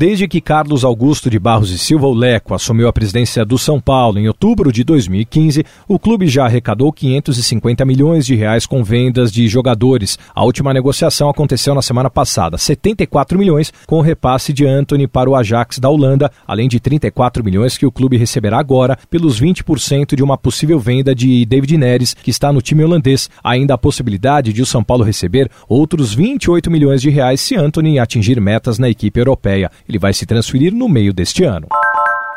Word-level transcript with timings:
Desde 0.00 0.26
que 0.26 0.40
Carlos 0.40 0.82
Augusto 0.82 1.28
de 1.28 1.38
Barros 1.38 1.70
e 1.70 1.76
Silva 1.76 2.08
Leco 2.08 2.54
assumiu 2.54 2.88
a 2.88 2.92
presidência 2.92 3.44
do 3.44 3.58
São 3.58 3.78
Paulo 3.78 4.18
em 4.18 4.28
outubro 4.28 4.72
de 4.72 4.82
2015, 4.82 5.62
o 5.86 5.98
clube 5.98 6.26
já 6.26 6.46
arrecadou 6.46 6.90
550 6.90 7.84
milhões 7.84 8.24
de 8.24 8.34
reais 8.34 8.64
com 8.64 8.82
vendas 8.82 9.30
de 9.30 9.46
jogadores. 9.46 10.18
A 10.34 10.42
última 10.42 10.72
negociação 10.72 11.28
aconteceu 11.28 11.74
na 11.74 11.82
semana 11.82 12.08
passada, 12.08 12.56
74 12.56 13.38
milhões 13.38 13.74
com 13.86 13.98
o 13.98 14.00
repasse 14.00 14.54
de 14.54 14.66
Anthony 14.66 15.06
para 15.06 15.28
o 15.28 15.36
Ajax 15.36 15.78
da 15.78 15.90
Holanda, 15.90 16.32
além 16.46 16.66
de 16.66 16.80
34 16.80 17.44
milhões 17.44 17.76
que 17.76 17.84
o 17.84 17.92
clube 17.92 18.16
receberá 18.16 18.58
agora 18.58 18.98
pelos 19.10 19.38
20% 19.38 20.16
de 20.16 20.22
uma 20.22 20.38
possível 20.38 20.80
venda 20.80 21.14
de 21.14 21.44
David 21.44 21.76
Neres, 21.76 22.14
que 22.14 22.30
está 22.30 22.50
no 22.50 22.62
time 22.62 22.82
holandês. 22.82 23.28
Ainda 23.44 23.74
a 23.74 23.78
possibilidade 23.78 24.50
de 24.50 24.62
o 24.62 24.66
São 24.66 24.82
Paulo 24.82 25.04
receber 25.04 25.50
outros 25.68 26.14
28 26.14 26.70
milhões 26.70 27.02
de 27.02 27.10
reais 27.10 27.42
se 27.42 27.54
Anthony 27.54 27.98
atingir 27.98 28.40
metas 28.40 28.78
na 28.78 28.88
equipe 28.88 29.20
europeia. 29.20 29.70
Ele 29.90 29.98
vai 29.98 30.12
se 30.12 30.24
transferir 30.24 30.72
no 30.72 30.88
meio 30.88 31.12
deste 31.12 31.42
ano. 31.42 31.66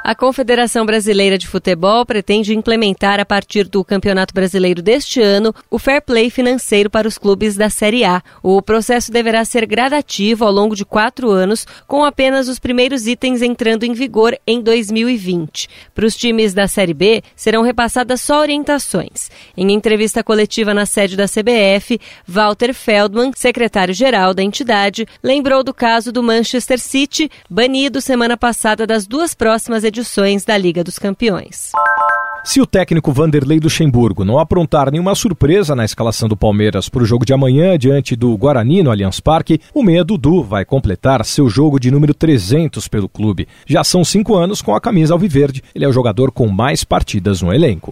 A 0.06 0.14
Confederação 0.14 0.86
Brasileira 0.86 1.38
de 1.38 1.48
Futebol 1.48 2.06
pretende 2.06 2.54
implementar 2.54 3.22
a 3.22 3.26
partir 3.26 3.70
do 3.70 3.86
Campeonato 3.86 4.34
Brasileiro 4.34 4.82
deste 4.82 5.22
ano 5.22 5.56
o 5.72 5.80
fair 5.80 6.02
play 6.02 6.30
financeiro 6.30 6.90
para 6.90 7.08
os 7.08 7.18
clubes 7.18 7.56
da 7.56 7.70
Série 7.70 8.04
A. 8.04 8.22
O 8.44 8.62
processo 8.62 9.14
deverá 9.14 9.46
ser 9.46 9.66
gradativo 9.66 10.44
ao 10.44 10.52
longo 10.52 10.76
de 10.76 10.84
quatro 10.84 11.32
anos, 11.32 11.66
com 11.88 12.04
apenas 12.04 12.50
os 12.50 12.60
primeiros 12.60 13.08
itens 13.08 13.42
entrando 13.42 13.86
em 13.86 13.94
vigor 13.94 14.38
em 14.46 14.62
2020. 14.62 15.70
Para 15.96 16.06
os 16.06 16.18
times 16.18 16.54
da 16.54 16.68
Série 16.68 16.94
B, 16.94 17.24
serão 17.34 17.62
repassadas 17.62 18.20
só 18.20 18.42
orientações. 18.42 19.32
Em 19.56 19.72
entrevista 19.72 20.22
coletiva 20.22 20.74
na 20.74 20.86
sede 20.86 21.16
da 21.16 21.30
CBF, 21.30 21.98
Walter 22.28 22.74
Feldman, 22.74 23.32
secretário-geral 23.34 24.34
da 24.34 24.44
entidade, 24.44 25.08
lembrou 25.24 25.64
do 25.64 25.74
caso 25.74 26.12
do 26.12 26.22
Manchester 26.22 26.78
City, 26.78 27.32
banido 27.50 28.02
semana 28.02 28.36
passada 28.36 28.86
das 28.86 29.08
duas 29.08 29.34
próximas 29.34 29.86
edições 29.86 29.93
edições 29.94 30.44
da 30.44 30.58
Liga 30.58 30.84
dos 30.84 30.98
Campeões. 30.98 31.72
Se 32.44 32.60
o 32.60 32.66
técnico 32.66 33.14
Vanderlei 33.14 33.60
Luxemburgo 33.60 34.26
não 34.26 34.40
aprontar 34.40 34.92
nenhuma 34.92 35.14
surpresa 35.14 35.76
na 35.76 35.86
escalação 35.86 36.28
do 36.28 36.36
Palmeiras 36.36 36.90
para 36.90 37.04
o 37.04 37.06
jogo 37.06 37.26
de 37.26 37.32
amanhã 37.32 37.78
diante 37.78 38.16
do 38.16 38.36
Guarani 38.36 38.82
no 38.82 38.90
Allianz 38.90 39.20
Parque, 39.20 39.62
o 39.72 39.84
meia 39.84 40.04
Dudu 40.04 40.44
vai 40.44 40.66
completar 40.66 41.24
seu 41.24 41.48
jogo 41.48 41.80
de 41.80 41.92
número 41.92 42.14
300 42.14 42.88
pelo 42.88 43.08
clube. 43.08 43.48
Já 43.68 43.84
são 43.84 44.04
cinco 44.04 44.36
anos 44.36 44.64
com 44.64 44.76
a 44.76 44.82
camisa 44.82 45.14
alviverde, 45.14 45.64
ele 45.76 45.86
é 45.86 45.88
o 45.88 45.94
jogador 45.94 46.32
com 46.32 46.48
mais 46.48 46.84
partidas 46.84 47.42
no 47.42 47.54
elenco. 47.54 47.92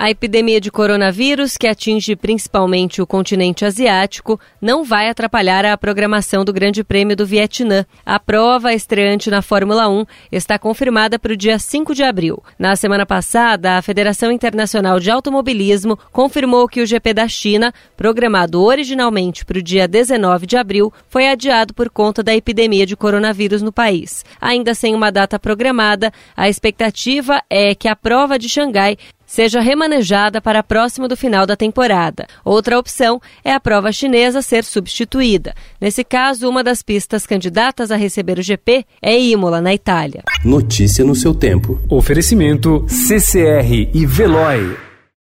A 0.00 0.10
epidemia 0.10 0.60
de 0.60 0.70
coronavírus, 0.70 1.56
que 1.56 1.66
atinge 1.66 2.14
principalmente 2.14 3.02
o 3.02 3.06
continente 3.06 3.64
asiático, 3.64 4.38
não 4.62 4.84
vai 4.84 5.08
atrapalhar 5.08 5.64
a 5.64 5.76
programação 5.76 6.44
do 6.44 6.52
Grande 6.52 6.84
Prêmio 6.84 7.16
do 7.16 7.26
Vietnã. 7.26 7.84
A 8.06 8.20
prova 8.20 8.72
estreante 8.72 9.28
na 9.28 9.42
Fórmula 9.42 9.88
1 9.88 10.04
está 10.30 10.56
confirmada 10.56 11.18
para 11.18 11.32
o 11.32 11.36
dia 11.36 11.58
5 11.58 11.96
de 11.96 12.04
abril. 12.04 12.40
Na 12.56 12.76
semana 12.76 13.04
passada, 13.04 13.76
a 13.76 13.82
Federação 13.82 14.30
Internacional 14.30 15.00
de 15.00 15.10
Automobilismo 15.10 15.98
confirmou 16.12 16.68
que 16.68 16.80
o 16.80 16.86
GP 16.86 17.12
da 17.12 17.26
China, 17.26 17.74
programado 17.96 18.62
originalmente 18.62 19.44
para 19.44 19.58
o 19.58 19.62
dia 19.62 19.88
19 19.88 20.46
de 20.46 20.56
abril, 20.56 20.92
foi 21.08 21.28
adiado 21.28 21.74
por 21.74 21.90
conta 21.90 22.22
da 22.22 22.36
epidemia 22.36 22.86
de 22.86 22.96
coronavírus 22.96 23.62
no 23.62 23.72
país. 23.72 24.24
Ainda 24.40 24.76
sem 24.76 24.94
uma 24.94 25.10
data 25.10 25.40
programada, 25.40 26.12
a 26.36 26.48
expectativa 26.48 27.42
é 27.50 27.74
que 27.74 27.88
a 27.88 27.96
prova 27.96 28.38
de 28.38 28.48
Xangai 28.48 28.96
seja 29.28 29.60
remanejada 29.60 30.40
para 30.40 30.62
próximo 30.62 31.06
do 31.06 31.16
final 31.16 31.46
da 31.46 31.54
temporada. 31.54 32.26
Outra 32.42 32.78
opção 32.78 33.20
é 33.44 33.52
a 33.52 33.60
prova 33.60 33.92
chinesa 33.92 34.40
ser 34.40 34.64
substituída. 34.64 35.54
Nesse 35.78 36.02
caso, 36.02 36.48
uma 36.48 36.64
das 36.64 36.82
pistas 36.82 37.26
candidatas 37.26 37.92
a 37.92 37.96
receber 37.96 38.38
o 38.38 38.42
GP 38.42 38.84
é 39.02 39.20
Imola, 39.20 39.60
na 39.60 39.74
Itália. 39.74 40.24
Notícia 40.44 41.04
no 41.04 41.14
seu 41.14 41.34
tempo. 41.34 41.78
Oferecimento 41.90 42.84
CCR 42.88 43.90
e 43.92 44.06
Veloy. 44.06 44.87